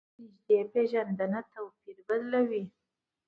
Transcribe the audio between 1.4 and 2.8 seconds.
توپیر بدلوي.